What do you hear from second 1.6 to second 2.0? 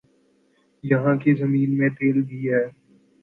میں